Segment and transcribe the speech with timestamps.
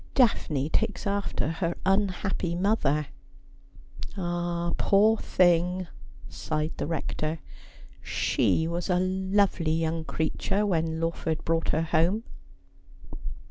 [0.15, 3.05] Daphne takes after her unhappy mother.''
[4.17, 5.85] Ah, poor thing!'
[6.27, 7.37] sighed the Rector.'
[8.17, 12.23] She was a lovely young creature when Lawford brought her home.'